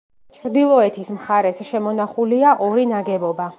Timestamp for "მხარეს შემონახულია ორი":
1.17-2.89